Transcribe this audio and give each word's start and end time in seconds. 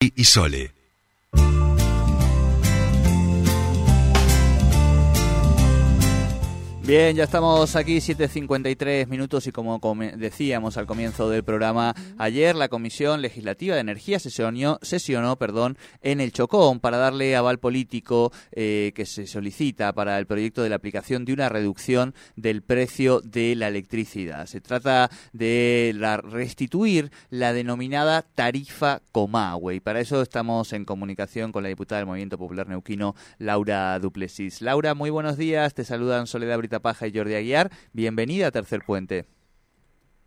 y 0.00 0.24
Sole. 0.24 0.79
Bien, 6.82 7.14
ya 7.14 7.24
estamos 7.24 7.76
aquí, 7.76 7.98
7.53 7.98 9.06
minutos 9.06 9.46
y 9.46 9.52
como 9.52 9.78
decíamos 10.16 10.78
al 10.78 10.86
comienzo 10.86 11.28
del 11.28 11.44
programa, 11.44 11.94
ayer 12.16 12.56
la 12.56 12.68
Comisión 12.68 13.20
Legislativa 13.20 13.74
de 13.74 13.82
Energía 13.82 14.18
sesionó, 14.18 14.78
sesionó 14.80 15.36
perdón, 15.36 15.76
en 16.00 16.22
el 16.22 16.32
Chocón 16.32 16.80
para 16.80 16.96
darle 16.96 17.36
aval 17.36 17.58
político 17.58 18.32
eh, 18.52 18.92
que 18.94 19.04
se 19.04 19.26
solicita 19.26 19.92
para 19.92 20.18
el 20.18 20.26
proyecto 20.26 20.62
de 20.62 20.70
la 20.70 20.76
aplicación 20.76 21.26
de 21.26 21.34
una 21.34 21.50
reducción 21.50 22.14
del 22.34 22.62
precio 22.62 23.20
de 23.20 23.54
la 23.56 23.68
electricidad. 23.68 24.46
Se 24.46 24.62
trata 24.62 25.10
de 25.34 25.92
la, 25.94 26.16
restituir 26.16 27.12
la 27.28 27.52
denominada 27.52 28.22
tarifa 28.22 29.02
Comahue 29.12 29.76
y 29.76 29.80
para 29.80 30.00
eso 30.00 30.22
estamos 30.22 30.72
en 30.72 30.86
comunicación 30.86 31.52
con 31.52 31.62
la 31.62 31.68
diputada 31.68 31.98
del 31.98 32.06
Movimiento 32.06 32.38
Popular 32.38 32.68
Neuquino, 32.68 33.14
Laura 33.38 33.96
Duplessis. 33.98 34.62
Laura, 34.62 34.94
muy 34.94 35.10
buenos 35.10 35.36
días, 35.36 35.74
te 35.74 35.84
saludan 35.84 36.26
Soledad 36.26 36.56
Brita 36.58 36.79
Paja 36.80 37.06
y 37.06 37.16
Jordi 37.16 37.34
Aguiar. 37.34 37.70
Bienvenida 37.92 38.48
a 38.48 38.50
Tercer 38.50 38.80
Puente. 38.86 39.26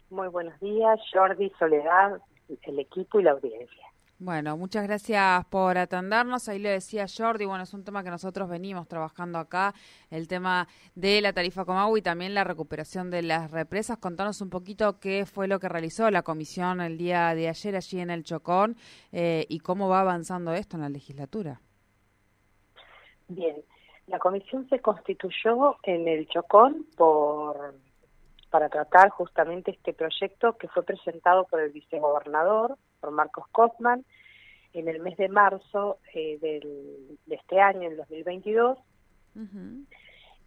Muy 0.09 0.27
buenos 0.27 0.59
días, 0.59 0.99
Jordi, 1.11 1.51
Soledad, 1.57 2.21
el 2.63 2.79
equipo 2.79 3.19
y 3.19 3.23
la 3.23 3.31
audiencia. 3.31 3.83
Bueno, 4.19 4.55
muchas 4.55 4.87
gracias 4.87 5.43
por 5.47 5.77
atendernos. 5.77 6.47
Ahí 6.47 6.57
le 6.57 6.69
decía 6.69 7.07
Jordi, 7.13 7.45
bueno, 7.45 7.63
es 7.63 7.73
un 7.73 7.83
tema 7.83 8.05
que 8.05 8.09
nosotros 8.09 8.47
venimos 8.47 8.87
trabajando 8.87 9.37
acá, 9.37 9.73
el 10.11 10.29
tema 10.29 10.67
de 10.95 11.19
la 11.19 11.33
tarifa 11.33 11.65
Comagua 11.65 11.99
y 11.99 12.01
también 12.01 12.33
la 12.33 12.45
recuperación 12.45 13.09
de 13.09 13.21
las 13.21 13.51
represas. 13.51 13.97
Contanos 13.97 14.39
un 14.39 14.49
poquito 14.49 14.99
qué 14.99 15.25
fue 15.25 15.49
lo 15.49 15.59
que 15.59 15.67
realizó 15.67 16.09
la 16.09 16.21
comisión 16.21 16.79
el 16.79 16.97
día 16.97 17.35
de 17.35 17.49
ayer 17.49 17.75
allí 17.75 17.99
en 17.99 18.11
el 18.11 18.23
Chocón 18.23 18.77
eh, 19.11 19.45
y 19.49 19.59
cómo 19.59 19.89
va 19.89 19.99
avanzando 19.99 20.53
esto 20.53 20.77
en 20.77 20.83
la 20.83 20.89
legislatura. 20.89 21.59
Bien, 23.27 23.57
la 24.07 24.19
comisión 24.19 24.67
se 24.69 24.79
constituyó 24.79 25.77
en 25.83 26.07
el 26.07 26.27
Chocón 26.27 26.85
por 26.95 27.75
para 28.53 28.69
tratar 28.69 29.09
justamente 29.09 29.71
este 29.71 29.93
proyecto 29.93 30.55
que 30.59 30.67
fue 30.67 30.83
presentado 30.83 31.45
por 31.45 31.59
el 31.59 31.71
vicegobernador, 31.71 32.77
por 32.99 33.09
Marcos 33.09 33.45
Kaufman, 33.51 34.05
en 34.73 34.87
el 34.87 34.99
mes 34.99 35.17
de 35.17 35.27
marzo 35.27 35.97
eh, 36.13 36.37
del, 36.39 37.17
de 37.25 37.35
este 37.35 37.59
año, 37.59 37.89
el 37.89 37.97
2022. 37.97 38.77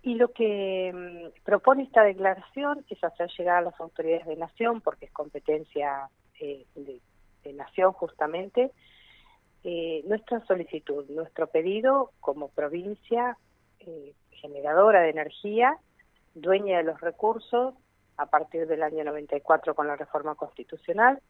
Y 0.03 0.15
lo 0.15 0.29
que 0.29 0.93
mm, 0.95 1.43
propone 1.43 1.83
esta 1.83 2.05
declaración 2.05 2.85
es 2.89 3.03
hacer 3.03 3.29
llegar 3.37 3.57
a 3.57 3.63
las 3.63 3.81
autoridades 3.81 4.27
de 4.27 4.37
nación, 4.37 4.81
porque 4.83 5.07
es 5.07 5.13
competencia 5.13 6.09
eh, 6.39 6.65
de, 6.77 7.01
de, 7.43 7.53
nación 7.55 7.91
justamente, 7.93 8.71
eh, 9.65 10.05
nuestra 10.07 10.47
solicitud, 10.47 11.11
nuestro 11.11 11.49
pedido 11.49 12.13
como 12.21 12.51
provincia 12.51 13.37
eh, 13.81 14.15
generadora 14.31 15.01
de 15.01 15.11
energía, 15.11 15.77
dueña 16.35 16.79
de 16.79 16.85
los 16.85 17.01
recursos 17.01 17.75
a 18.17 18.27
partir 18.27 18.67
del 18.67 18.83
año 18.83 19.05
94 19.05 19.75
con 19.75 19.87
la 19.87 19.97
reforma 19.97 20.35
constitucional, 20.35 21.21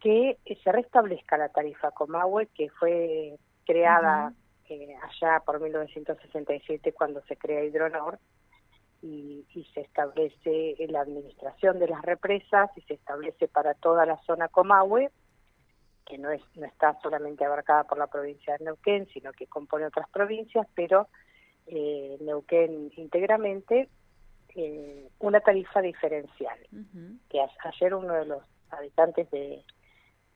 que 0.00 0.38
se 0.62 0.72
restablezca 0.72 1.36
la 1.36 1.48
tarifa 1.48 1.90
Comahue 1.90 2.46
que 2.54 2.70
fue 2.70 3.36
creada 3.66 4.32
eh, 4.68 4.94
allá 5.02 5.40
por 5.44 5.60
1967 5.60 6.92
cuando 6.92 7.22
se 7.22 7.36
crea 7.36 7.64
Hidronor 7.64 8.18
y, 9.02 9.44
y, 9.54 9.64
se 9.74 9.80
establece 9.80 10.76
la 10.88 11.00
administración 11.00 11.78
de 11.78 11.88
las 11.88 12.02
represas 12.02 12.70
y 12.76 12.80
se 12.82 12.94
establece 12.94 13.48
para 13.48 13.74
toda 13.74 14.04
la 14.06 14.18
zona 14.18 14.48
Comahue 14.48 15.10
que 16.18 16.22
no, 16.22 16.30
es, 16.30 16.42
no 16.56 16.66
está 16.66 16.98
solamente 17.00 17.44
abarcada 17.44 17.84
por 17.84 17.98
la 17.98 18.08
provincia 18.08 18.56
de 18.56 18.64
Neuquén, 18.64 19.06
sino 19.12 19.32
que 19.32 19.46
compone 19.46 19.86
otras 19.86 20.08
provincias, 20.10 20.66
pero 20.74 21.08
eh, 21.66 22.18
Neuquén 22.20 22.90
íntegramente, 22.96 23.88
eh, 24.54 25.08
una 25.20 25.40
tarifa 25.40 25.80
diferencial. 25.80 26.58
Que 27.28 27.40
ayer 27.64 27.94
uno 27.94 28.14
de 28.14 28.26
los 28.26 28.42
habitantes 28.70 29.30
de 29.30 29.64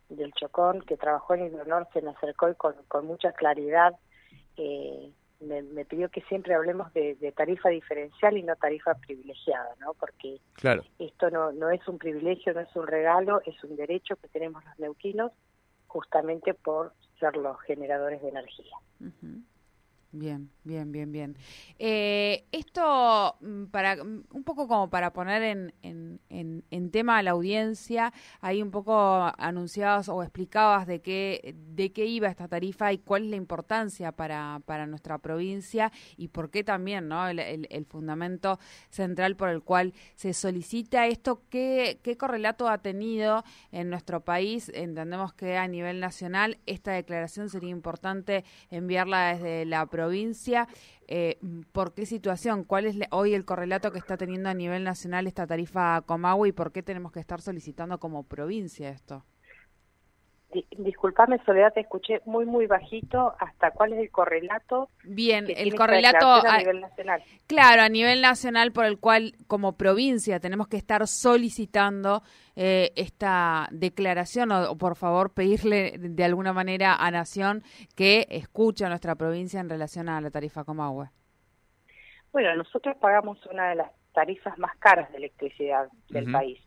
del 0.09 0.33
Chocón 0.35 0.83
que 0.83 0.99
trabajó 0.99 1.35
en 1.35 1.59
el 1.59 1.67
Norte 1.67 1.91
se 1.95 2.03
me 2.03 2.11
acercó 2.11 2.51
y 2.51 2.55
con, 2.55 2.75
con 2.87 3.07
mucha 3.07 3.33
claridad 3.33 3.95
eh, 4.59 5.11
me, 5.41 5.87
pidió 5.87 6.11
que 6.11 6.21
siempre 6.23 6.55
hablemos 6.55 6.93
de, 6.93 7.15
de, 7.15 7.33
tarifa 7.33 7.71
diferencial 7.71 8.37
y 8.37 8.43
no 8.43 8.55
tarifa 8.57 8.93
privilegiada, 8.95 9.75
¿no? 9.81 9.95
Porque 9.95 10.39
claro. 10.53 10.85
esto 10.99 11.31
no, 11.31 11.51
no 11.51 11.71
es 11.71 11.89
un 11.89 11.97
privilegio, 11.97 12.53
no 12.53 12.61
es 12.61 12.77
un 12.77 12.87
regalo, 12.87 13.41
es 13.47 13.65
un 13.65 13.75
derecho 13.75 14.17
que 14.17 14.29
tenemos 14.29 14.63
los 14.67 14.79
neuquinos 14.79 15.33
justamente 15.93 16.55
por 16.55 16.95
ser 17.21 17.37
los 17.37 17.61
generadores 17.63 18.23
de 18.23 18.29
energía. 18.31 18.77
Bien, 20.15 20.51
bien, 20.63 20.93
bien, 20.93 21.11
bien. 21.11 21.39
Eh, 21.79 22.45
esto, 22.53 23.35
mm, 23.41 23.65
para 23.71 23.97
mm, 23.97 24.25
un 24.31 24.45
poco 24.45 24.69
como 24.69 24.91
para 24.91 25.15
poner 25.15 25.43
en, 25.43 25.73
en, 25.81 26.21
en, 26.69 26.91
tema 26.91 27.17
a 27.17 27.23
la 27.23 27.31
audiencia, 27.31 28.13
hay 28.43 28.61
un 28.61 28.71
poco 28.71 28.93
anunciados 29.39 30.11
o 30.11 30.23
explicabas 30.23 30.87
de 30.87 31.01
qué, 31.01 31.55
de 31.57 31.93
qué 31.93 32.05
iba 32.05 32.29
esta 32.29 32.47
tarifa 32.47 32.93
y 32.93 32.99
cuál 32.99 33.25
es 33.25 33.31
la 33.31 33.37
importancia 33.37 34.13
para, 34.13 34.61
para 34.67 34.87
nuestra 34.87 35.17
provincia 35.17 35.91
y 36.19 36.29
por 36.29 36.51
qué 36.51 36.63
también, 36.63 37.09
¿no? 37.09 37.27
El, 37.27 37.39
el, 37.39 37.87
fundamento 37.87 38.59
central 38.91 39.35
por 39.35 39.49
el 39.49 39.63
cual 39.63 39.95
se 40.15 40.35
solicita 40.35 41.07
esto, 41.07 41.43
¿qué, 41.49 42.01
¿qué 42.03 42.19
correlato 42.19 42.69
ha 42.69 42.79
tenido 42.79 43.45
en 43.71 43.89
nuestro 43.89 44.21
país? 44.21 44.71
Entendemos 44.75 45.33
que 45.33 45.57
a 45.57 45.67
nivel 45.69 46.01
nacional 46.01 46.59
esta 46.67 46.93
declaración 46.93 47.49
sería 47.49 47.71
importante 47.71 48.45
enviarla 48.71 49.35
desde 49.35 49.65
la 49.65 49.87
provincia 49.87 50.02
provincia. 50.03 50.69
Eh, 51.07 51.39
¿Por 51.73 51.95
qué 51.95 52.07
situación? 52.07 52.65
¿Cuál 52.65 52.87
es 52.87 52.97
hoy 53.11 53.35
el 53.35 53.45
correlato 53.45 53.93
que 53.93 53.99
está 53.99 54.17
teniendo 54.17 54.49
a 54.49 54.55
nivel 54.55 54.83
nacional 54.83 55.27
esta 55.27 55.47
tarifa 55.47 56.03
Comahue 56.03 56.49
y 56.49 56.53
por 56.53 56.73
qué 56.73 56.83
tenemos 56.83 57.13
que 57.13 57.21
estar 57.21 57.41
solicitando 57.41 57.99
como 57.99 58.25
provincia 58.25 58.89
esto? 58.91 59.25
Disculpame, 60.77 61.39
Soledad, 61.45 61.73
te 61.73 61.81
escuché 61.81 62.21
muy, 62.27 62.45
muy 62.45 62.67
bajito. 62.67 63.35
¿Hasta 63.39 63.71
cuál 63.71 63.95
es 63.95 64.01
el 64.01 64.11
correlato? 64.11 64.91
Bien, 65.05 65.47
el 65.49 65.75
correlato 65.75 66.27
a, 66.27 66.59
nivel 66.59 66.81
nacional. 66.81 67.23
Claro, 67.47 67.83
a 67.83 67.89
nivel 67.89 68.21
nacional 68.21 68.73
por 68.73 68.85
el 68.85 68.99
cual 68.99 69.35
como 69.47 69.77
provincia 69.77 70.41
tenemos 70.41 70.69
que 70.69 70.77
estar 70.77 71.07
solicitando 71.07 72.23
eh, 72.55 72.93
esta 72.97 73.69
declaración 73.71 74.53
o, 74.53 74.77
por 74.77 74.97
favor 74.97 75.33
pedirle 75.33 75.95
de 75.99 76.25
alguna 76.25 76.53
manera 76.53 76.97
a 76.97 77.11
Nación 77.11 77.63
que 77.97 78.27
escuche 78.29 78.85
a 78.85 78.89
nuestra 78.89 79.15
provincia 79.15 79.61
en 79.61 79.71
relación 79.71 80.09
a 80.09 80.21
la 80.21 80.31
tarifa 80.31 80.65
Comahue. 80.65 81.09
Bueno, 82.33 82.55
nosotros 82.57 82.97
pagamos 82.99 83.45
una 83.47 83.71
de 83.71 83.77
las 83.77 83.93
tarifas 84.13 84.59
más 84.59 84.77
caras 84.79 85.11
de 85.13 85.19
electricidad 85.19 85.89
del 86.11 86.31
país 86.31 86.61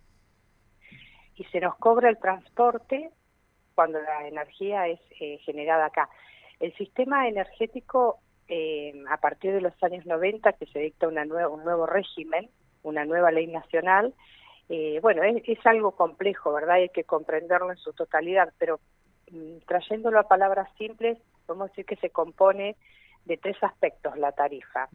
y 1.35 1.44
se 1.46 1.59
nos 1.59 1.75
cobra 1.75 2.09
el 2.09 2.17
transporte 2.17 3.12
cuando 3.75 4.01
la 4.01 4.27
energía 4.27 4.87
es 4.87 4.99
eh, 5.19 5.37
generada 5.39 5.87
acá. 5.87 6.09
El 6.59 6.73
sistema 6.75 7.27
energético, 7.27 8.19
eh, 8.47 8.93
a 9.09 9.17
partir 9.17 9.53
de 9.53 9.61
los 9.61 9.73
años 9.83 10.05
90, 10.05 10.53
que 10.53 10.65
se 10.67 10.79
dicta 10.79 11.07
una 11.07 11.23
un 11.47 11.63
nuevo 11.63 11.85
régimen, 11.85 12.49
una 12.81 13.05
nueva 13.05 13.31
ley 13.31 13.47
nacional, 13.47 14.13
eh, 14.69 14.99
bueno, 15.01 15.21
es, 15.23 15.65
algo 15.65 15.91
complejo, 15.91 16.53
¿verdad? 16.53 16.77
Hay 16.77 16.89
que 16.89 17.03
comprenderlo 17.03 17.71
en 17.71 17.77
su 17.77 17.93
totalidad, 17.93 18.51
pero 18.57 18.79
mm, 19.31 19.57
trayéndolo 19.67 20.19
a 20.19 20.27
palabras 20.27 20.69
simples, 20.77 21.19
podemos 21.45 21.69
decir 21.69 21.85
que 21.85 21.97
se 21.97 22.09
compone 22.09 22.75
de 23.25 23.37
tres 23.37 23.57
aspectos 23.61 24.17
la 24.17 24.31
tarifa. 24.31 24.87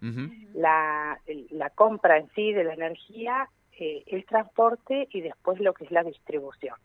la, 0.54 1.20
la 1.50 1.70
compra 1.70 2.16
en 2.16 2.28
sí 2.34 2.52
de 2.52 2.64
la 2.64 2.74
energía, 2.74 3.48
el 3.78 4.26
transporte 4.26 5.08
y 5.10 5.22
después 5.22 5.58
lo 5.58 5.72
que 5.72 5.84
es 5.84 5.90
la 5.90 6.02
distribución 6.04 6.76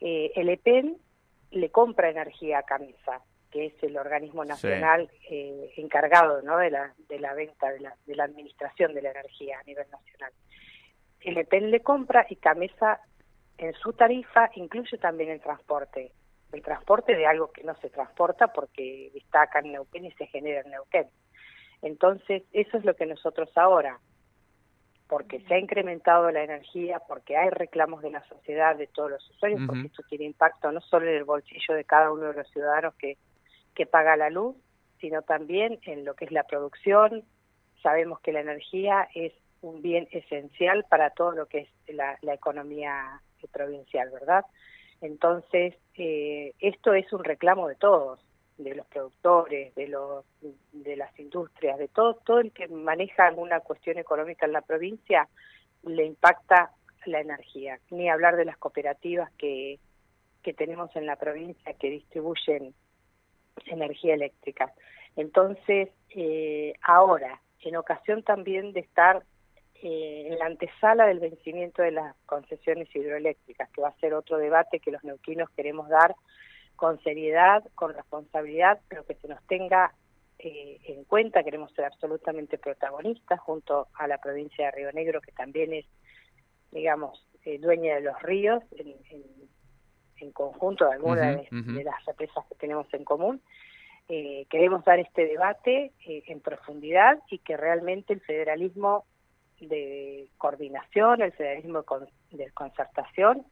eh, 0.00 0.32
el 0.36 0.48
EPEN 0.48 0.96
le 1.50 1.70
compra 1.70 2.10
energía 2.10 2.58
a 2.58 2.62
Camisa, 2.62 3.22
que 3.50 3.66
es 3.66 3.82
el 3.82 3.96
organismo 3.96 4.44
nacional 4.44 5.10
eh, 5.30 5.72
encargado 5.76 6.42
¿no? 6.42 6.58
de, 6.58 6.70
la, 6.70 6.94
de 7.08 7.18
la 7.18 7.34
venta, 7.34 7.70
de 7.70 7.80
la, 7.80 7.96
de 8.06 8.14
la 8.14 8.24
administración 8.24 8.94
de 8.94 9.02
la 9.02 9.10
energía 9.10 9.58
a 9.58 9.62
nivel 9.64 9.86
nacional. 9.90 10.32
El 11.20 11.38
EPEN 11.38 11.70
le 11.70 11.80
compra 11.80 12.26
y 12.28 12.36
Camisa 12.36 13.00
en 13.56 13.74
su 13.74 13.92
tarifa 13.92 14.50
incluye 14.54 14.98
también 14.98 15.30
el 15.30 15.40
transporte. 15.40 16.12
El 16.52 16.62
transporte 16.62 17.14
de 17.14 17.26
algo 17.26 17.50
que 17.52 17.64
no 17.64 17.74
se 17.76 17.90
transporta 17.90 18.48
porque 18.48 19.10
está 19.14 19.42
acá 19.42 19.58
en 19.58 19.72
Neuquén 19.72 20.06
y 20.06 20.12
se 20.12 20.26
genera 20.26 20.60
en 20.60 20.70
Neuquén. 20.70 21.08
Entonces, 21.82 22.44
eso 22.52 22.78
es 22.78 22.84
lo 22.84 22.94
que 22.94 23.06
nosotros 23.06 23.50
ahora 23.56 23.98
porque 25.08 25.40
se 25.40 25.54
ha 25.54 25.58
incrementado 25.58 26.30
la 26.30 26.44
energía, 26.44 27.00
porque 27.08 27.36
hay 27.36 27.48
reclamos 27.50 28.02
de 28.02 28.10
la 28.10 28.22
sociedad, 28.28 28.76
de 28.76 28.86
todos 28.86 29.10
los 29.10 29.30
usuarios, 29.30 29.62
porque 29.66 29.86
esto 29.86 30.02
tiene 30.08 30.26
impacto 30.26 30.70
no 30.70 30.80
solo 30.82 31.08
en 31.08 31.16
el 31.16 31.24
bolsillo 31.24 31.74
de 31.74 31.84
cada 31.84 32.12
uno 32.12 32.24
de 32.24 32.34
los 32.34 32.48
ciudadanos 32.50 32.94
que, 32.94 33.16
que 33.74 33.86
paga 33.86 34.16
la 34.16 34.28
luz, 34.28 34.54
sino 35.00 35.22
también 35.22 35.78
en 35.84 36.04
lo 36.04 36.14
que 36.14 36.26
es 36.26 36.32
la 36.32 36.44
producción. 36.44 37.24
Sabemos 37.82 38.20
que 38.20 38.32
la 38.32 38.40
energía 38.40 39.08
es 39.14 39.32
un 39.62 39.80
bien 39.80 40.08
esencial 40.10 40.84
para 40.88 41.10
todo 41.10 41.32
lo 41.32 41.46
que 41.46 41.68
es 41.86 41.94
la, 41.94 42.18
economía 42.22 43.22
provincial, 43.50 44.10
¿verdad? 44.10 44.44
Entonces, 45.00 45.74
eh, 45.94 46.52
esto 46.60 46.92
es 46.92 47.10
un 47.12 47.24
reclamo 47.24 47.68
de 47.68 47.76
todos, 47.76 48.20
de 48.58 48.74
los 48.74 48.86
productores, 48.86 49.74
de 49.74 49.88
los 49.88 50.24
de 50.72 50.96
las 50.96 51.18
industrias, 51.18 51.78
de 51.78 51.88
todo 51.88 52.14
todo 52.14 52.40
el 52.40 52.52
que 52.52 52.68
maneja 52.68 53.26
alguna 53.26 53.60
cuestión 53.60 53.98
económica 53.98 54.46
en 54.46 54.52
la 54.52 54.62
provincia 54.62 55.28
le 55.84 56.04
impacta 56.04 56.72
la 57.06 57.20
energía. 57.20 57.78
Ni 57.90 58.10
hablar 58.10 58.36
de 58.36 58.44
las 58.44 58.58
cooperativas 58.58 59.30
que 59.38 59.78
que 60.42 60.54
tenemos 60.54 60.94
en 60.96 61.06
la 61.06 61.16
provincia 61.16 61.72
que 61.74 61.90
distribuyen 61.90 62.74
energía 63.66 64.14
eléctrica. 64.14 64.72
Entonces, 65.16 65.90
eh, 66.10 66.74
ahora, 66.82 67.40
en 67.60 67.76
ocasión 67.76 68.22
también 68.22 68.72
de 68.72 68.80
estar 68.80 69.24
eh, 69.82 70.28
en 70.30 70.38
la 70.38 70.46
antesala 70.46 71.06
del 71.06 71.20
vencimiento 71.20 71.82
de 71.82 71.90
las 71.92 72.14
concesiones 72.26 72.88
hidroeléctricas, 72.94 73.68
que 73.70 73.80
va 73.80 73.88
a 73.88 74.00
ser 74.00 74.14
otro 74.14 74.38
debate 74.38 74.80
que 74.80 74.90
los 74.90 75.04
neuquinos 75.04 75.50
queremos 75.50 75.88
dar 75.88 76.14
con 76.78 77.02
seriedad, 77.02 77.64
con 77.74 77.92
responsabilidad, 77.92 78.78
pero 78.88 79.04
que 79.04 79.16
se 79.16 79.26
nos 79.26 79.44
tenga 79.48 79.92
eh, 80.38 80.78
en 80.84 81.02
cuenta, 81.02 81.42
queremos 81.42 81.72
ser 81.72 81.86
absolutamente 81.86 82.56
protagonistas 82.56 83.40
junto 83.40 83.88
a 83.94 84.06
la 84.06 84.18
provincia 84.18 84.66
de 84.66 84.70
Río 84.70 84.92
Negro, 84.92 85.20
que 85.20 85.32
también 85.32 85.74
es, 85.74 85.86
digamos, 86.70 87.26
eh, 87.44 87.58
dueña 87.58 87.96
de 87.96 88.02
los 88.02 88.22
ríos, 88.22 88.62
en, 88.76 90.30
conjunto 90.32 90.84
de 90.84 90.92
algunas 90.92 91.50
de, 91.50 91.82
las 91.82 92.04
represas 92.06 92.44
que 92.48 92.54
tenemos 92.54 92.86
en 92.94 93.04
común. 93.04 93.40
queremos 94.06 94.84
dar 94.84 95.00
este 95.00 95.26
debate 95.26 95.92
en 96.04 96.40
profundidad 96.40 97.18
y 97.28 97.38
que 97.38 97.56
realmente 97.56 98.12
el 98.12 98.20
federalismo 98.20 99.04
de 99.60 100.28
coordinación, 100.38 101.22
el 101.22 101.32
federalismo 101.32 101.84
de 102.30 102.50
concertación, 102.52 103.44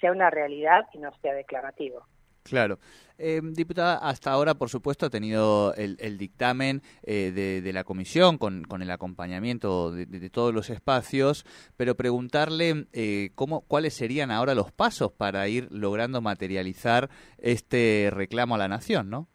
sea 0.00 0.10
una 0.10 0.30
realidad 0.30 0.88
y 0.92 0.98
no 0.98 1.12
sea 1.20 1.34
declarativo. 1.34 2.06
Claro. 2.42 2.78
Eh, 3.18 3.40
diputada, 3.40 3.98
hasta 3.98 4.32
ahora, 4.32 4.54
por 4.54 4.68
supuesto, 4.68 5.06
ha 5.06 5.10
tenido 5.10 5.74
el, 5.74 6.18
dictamen 6.18 6.82
eh, 7.04 7.30
de, 7.62 7.72
la 7.72 7.84
comisión 7.84 8.36
con, 8.36 8.64
con 8.64 8.82
el 8.82 8.90
acompañamiento 8.90 9.92
de, 9.92 10.30
todos 10.30 10.52
los 10.52 10.70
espacios, 10.70 11.44
pero 11.76 11.94
preguntarle 11.94 12.86
eh, 12.92 13.30
cómo, 13.36 13.60
cuáles 13.60 13.94
serían 13.94 14.32
ahora 14.32 14.56
los 14.56 14.72
pasos 14.72 15.12
para 15.12 15.46
ir 15.46 15.68
logrando 15.70 16.20
materializar 16.20 17.10
este 17.38 18.10
reclamo 18.12 18.56
a 18.56 18.58
la 18.58 18.68
nación, 18.68 19.08
¿no? 19.08 19.28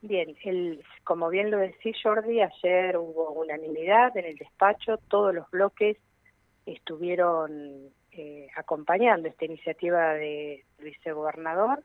Bien, 0.00 0.34
el, 0.44 0.82
como 1.04 1.28
bien 1.28 1.50
lo 1.50 1.58
decía 1.58 1.92
Jordi, 2.02 2.40
ayer 2.40 2.96
hubo 2.96 3.32
unanimidad 3.32 4.16
en 4.16 4.24
el 4.24 4.36
despacho, 4.36 4.98
todos 5.08 5.34
los 5.34 5.50
bloques 5.50 5.98
estuvieron 6.64 7.90
eh, 8.16 8.48
acompañando 8.56 9.28
esta 9.28 9.44
iniciativa 9.44 10.14
de 10.14 10.64
vicegobernador. 10.78 11.82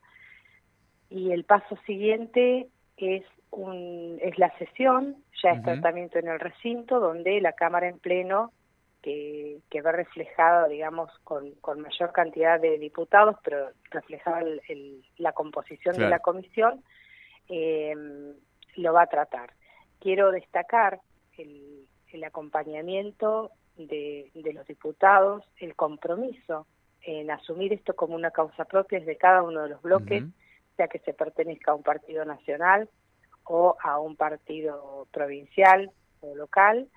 Y 1.09 1.31
el 1.31 1.43
paso 1.43 1.75
siguiente 1.85 2.67
es 2.97 3.25
un, 3.49 4.17
es 4.21 4.37
la 4.39 4.55
sesión, 4.57 5.17
ya 5.43 5.51
es 5.51 5.63
tratamiento 5.63 6.19
en 6.19 6.29
el 6.29 6.39
recinto, 6.39 6.99
donde 6.99 7.41
la 7.41 7.51
Cámara 7.51 7.89
en 7.89 7.99
pleno, 7.99 8.53
que, 9.01 9.59
que 9.69 9.81
ve 9.81 9.91
reflejada, 9.91 10.67
digamos, 10.67 11.11
con, 11.23 11.51
con 11.55 11.81
mayor 11.81 12.11
cantidad 12.13 12.61
de 12.61 12.77
diputados, 12.77 13.35
pero 13.43 13.71
reflejaba 13.89 14.41
el, 14.41 15.03
la 15.17 15.33
composición 15.33 15.97
de 15.97 16.07
la 16.07 16.19
comisión, 16.19 16.83
eh, 17.49 17.93
lo 18.75 18.93
va 18.93 19.01
a 19.01 19.07
tratar. 19.07 19.53
Quiero 19.99 20.31
destacar 20.31 21.01
el, 21.37 21.87
el 22.13 22.23
acompañamiento 22.23 23.51
de, 23.77 24.31
de, 24.33 24.53
los 24.53 24.67
diputados, 24.67 25.43
el 25.57 25.75
compromiso 25.75 26.67
en 27.01 27.31
asumir 27.31 27.73
esto 27.73 27.95
como 27.95 28.15
una 28.15 28.31
causa 28.31 28.65
propia 28.65 28.99
de 28.99 29.17
cada 29.17 29.41
uno 29.41 29.63
de 29.63 29.69
los 29.69 29.81
bloques, 29.81 30.23
sea 30.77 30.87
que 30.87 30.99
se 30.99 31.13
pertenezca 31.13 31.71
a 31.71 31.75
un 31.75 31.83
partido 31.83 32.25
nacional 32.25 32.89
o 33.43 33.75
a 33.81 33.99
un 33.99 34.15
partido 34.15 35.07
provincial 35.11 35.91
o 36.21 36.35
local, 36.35 36.87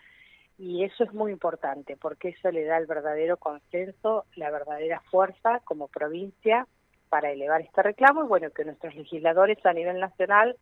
y 0.59 0.85
eso 0.85 1.05
es 1.05 1.13
muy 1.13 1.33
importante 1.33 1.97
porque 1.97 2.29
eso 2.29 2.51
le 2.51 2.65
da 2.65 2.77
el 2.79 2.87
verdadero 2.87 3.37
consenso, 3.37 4.25
la 4.37 4.51
verdadera 4.51 5.01
fuerza 5.11 5.61
como 5.65 5.89
provincia 5.89 6.67
para 7.09 7.33
elevar 7.33 7.61
este 7.61 7.83
reclamo. 7.83 8.25
Y 8.25 8.29
bueno, 8.29 8.51
que 8.51 8.65
nuestros 8.65 8.95
legisladores 8.95 9.65
a 9.67 9.73
nivel 9.73 9.99
nacional 9.99 10.57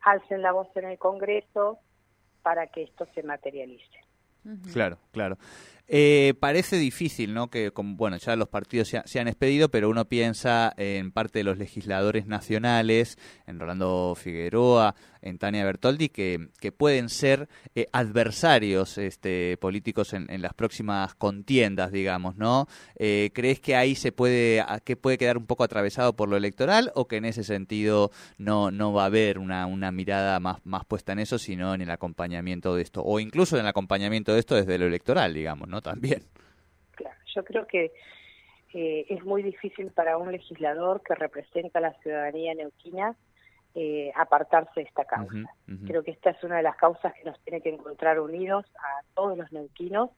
alcen 0.00 0.42
la 0.42 0.52
voz 0.52 0.68
en 0.76 0.84
el 0.84 0.98
Congreso 0.98 1.78
para 2.42 2.68
que 2.68 2.82
esto 2.82 3.06
se 3.14 3.22
materialice. 3.22 4.07
Claro, 4.72 4.98
claro. 5.12 5.38
Eh, 5.90 6.34
parece 6.38 6.76
difícil, 6.76 7.32
¿no? 7.32 7.48
Que, 7.48 7.72
bueno, 7.74 8.18
ya 8.18 8.36
los 8.36 8.48
partidos 8.48 8.88
se, 8.88 9.20
han 9.20 9.28
expedido, 9.28 9.70
pero 9.70 9.88
uno 9.88 10.06
piensa 10.06 10.74
en 10.76 11.12
parte 11.12 11.38
de 11.38 11.44
los 11.44 11.56
legisladores 11.56 12.26
nacionales, 12.26 13.16
en 13.46 13.58
Rolando 13.58 14.14
Figueroa, 14.14 14.94
en 15.22 15.38
Tania 15.38 15.64
Bertoldi, 15.64 16.10
que, 16.10 16.48
pueden 16.76 17.08
ser 17.08 17.48
eh, 17.74 17.86
adversarios 17.92 18.98
este, 18.98 19.56
políticos 19.56 20.12
en, 20.12 20.42
las 20.42 20.52
próximas 20.52 21.14
contiendas, 21.14 21.90
digamos, 21.90 22.36
¿no? 22.36 22.68
Eh, 22.96 23.30
¿Crees 23.32 23.58
que 23.58 23.74
ahí 23.74 23.94
se 23.94 24.12
puede, 24.12 24.62
que 24.84 24.96
puede 24.96 25.16
quedar 25.16 25.38
un 25.38 25.46
poco 25.46 25.64
atravesado 25.64 26.14
por 26.14 26.28
lo 26.28 26.36
electoral 26.36 26.92
o 26.94 27.08
que 27.08 27.16
en 27.16 27.24
ese 27.24 27.42
sentido 27.44 28.10
no, 28.36 28.70
no 28.70 28.92
va 28.92 29.04
a 29.04 29.06
haber 29.06 29.38
una, 29.38 29.66
una 29.66 29.90
mirada 29.90 30.38
más, 30.38 30.58
más 30.64 30.84
puesta 30.84 31.12
en 31.12 31.20
eso, 31.20 31.38
sino 31.38 31.74
en 31.74 31.80
el 31.80 31.90
acompañamiento 31.90 32.74
de 32.74 32.82
esto, 32.82 33.02
o 33.02 33.18
incluso 33.18 33.56
en 33.56 33.62
el 33.62 33.68
acompañamiento 33.68 34.34
de 34.34 34.40
esto 34.40 34.54
desde 34.54 34.78
lo 34.78 34.86
electoral, 34.86 35.32
digamos, 35.32 35.68
¿no? 35.68 35.77
También. 35.80 36.22
Claro, 36.92 37.16
yo 37.34 37.44
creo 37.44 37.66
que 37.66 37.92
eh, 38.74 39.06
es 39.08 39.24
muy 39.24 39.42
difícil 39.42 39.90
para 39.92 40.18
un 40.18 40.30
legislador 40.30 41.02
que 41.02 41.14
representa 41.14 41.78
a 41.78 41.82
la 41.82 41.94
ciudadanía 41.94 42.54
neuquina 42.54 43.16
eh, 43.74 44.12
apartarse 44.14 44.80
de 44.80 44.86
esta 44.86 45.04
causa. 45.04 45.54
Creo 45.86 46.02
que 46.02 46.10
esta 46.10 46.30
es 46.30 46.42
una 46.42 46.56
de 46.56 46.62
las 46.62 46.76
causas 46.76 47.14
que 47.14 47.24
nos 47.24 47.40
tiene 47.44 47.60
que 47.62 47.70
encontrar 47.70 48.20
unidos 48.20 48.66
a 48.76 49.02
todos 49.14 49.38
los 49.38 49.50
neuquinos, 49.52 50.10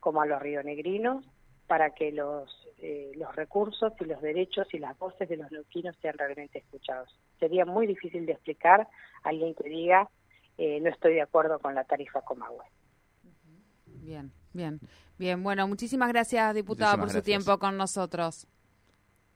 como 0.00 0.20
a 0.20 0.26
los 0.26 0.42
rionegrinos, 0.42 1.24
para 1.66 1.90
que 1.90 2.12
los, 2.12 2.68
eh, 2.78 3.12
los 3.16 3.34
recursos 3.34 3.92
y 4.00 4.04
los 4.04 4.20
derechos 4.20 4.72
y 4.74 4.78
las 4.78 4.96
voces 4.98 5.28
de 5.28 5.36
los 5.36 5.50
neuquinos 5.50 5.96
sean 6.02 6.18
realmente 6.18 6.58
escuchados. 6.58 7.08
Sería 7.38 7.64
muy 7.64 7.86
difícil 7.86 8.26
de 8.26 8.32
explicar 8.32 8.80
a 9.22 9.28
alguien 9.28 9.54
que 9.54 9.68
diga 9.68 10.08
no 10.58 10.88
estoy 10.88 11.12
de 11.12 11.20
acuerdo 11.20 11.58
con 11.58 11.74
la 11.74 11.84
tarifa 11.84 12.22
Comahue. 12.22 12.64
Bien, 13.84 14.32
bien, 14.56 14.80
bien. 15.18 15.42
Bueno, 15.42 15.68
muchísimas 15.68 16.08
gracias, 16.08 16.54
diputada, 16.54 16.96
por 16.96 17.10
su 17.10 17.22
tiempo 17.22 17.58
con 17.58 17.76
nosotros. 17.76 18.46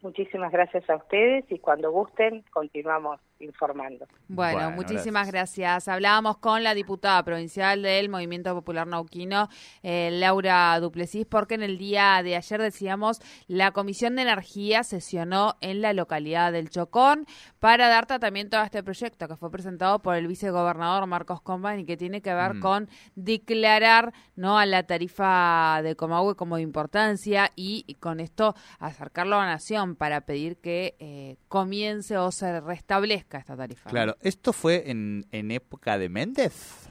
Muchísimas 0.03 0.51
gracias 0.51 0.89
a 0.89 0.97
ustedes 0.97 1.45
y 1.51 1.59
cuando 1.59 1.91
gusten 1.91 2.43
continuamos 2.53 3.21
informando. 3.41 4.07
Bueno, 4.29 4.71
muchísimas 4.71 5.31
gracias. 5.31 5.89
Hablábamos 5.89 6.39
con 6.39 6.63
la 6.63 6.75
diputada 6.75 7.23
provincial 7.25 7.83
del 7.83 8.09
Movimiento 8.09 8.55
Popular 8.55 8.87
Nauquino, 8.87 9.49
eh, 9.83 10.11
Laura 10.13 10.79
Duplessis, 10.81 11.27
porque 11.27 11.55
en 11.55 11.63
el 11.63 11.79
día 11.79 12.23
de 12.23 12.37
ayer 12.37 12.61
decíamos 12.61 13.21
la 13.47 13.73
Comisión 13.73 14.17
de 14.17 14.23
Energía 14.23 14.85
sesionó 14.85 15.57
en 15.61 15.81
la 15.81 15.93
localidad 15.93 16.53
del 16.53 16.71
Chocón 16.71 17.27
para 17.59 17.89
dar 17.89 18.07
tratamiento 18.07 18.59
a 18.59 18.65
este 18.65 18.83
proyecto 18.83 19.29
que 19.29 19.37
fue 19.37 19.51
presentado 19.51 20.01
por 20.01 20.17
el 20.17 20.27
vicegobernador 20.27 21.07
Marcos 21.07 21.41
Comban 21.41 21.81
y 21.81 21.85
que 21.85 21.97
tiene 21.97 22.21
que 22.23 22.35
ver 22.35 22.55
mm. 22.55 22.61
con 22.61 22.89
declarar 23.15 24.13
no 24.37 24.59
a 24.59 24.67
la 24.67 24.85
tarifa 24.85 25.81
de 25.83 25.97
Comahue 25.97 26.37
como 26.37 26.57
de 26.57 26.63
importancia 26.63 27.51
y, 27.57 27.97
con 28.01 28.21
esto 28.21 28.55
acercarlo 28.79 29.37
a 29.37 29.45
la 29.45 29.53
nación 29.53 29.97
para 29.97 30.23
pedir 30.23 30.59
que 30.59 30.97
eh, 30.99 31.37
comience 31.49 32.17
o 32.17 32.31
se 32.31 32.61
restablezca 32.61 33.30
esta 33.39 33.57
tarifa. 33.57 33.91
Claro, 33.91 34.17
¿esto 34.21 34.53
fue 34.53 34.91
en, 34.91 35.27
en 35.31 35.51
época 35.51 35.99
de 35.99 36.09
Méndez? 36.09 36.90